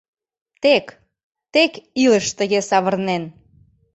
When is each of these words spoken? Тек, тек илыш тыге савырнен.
Тек, 0.61 0.85
тек 1.53 1.73
илыш 2.03 2.25
тыге 2.37 2.59
савырнен. 2.69 3.23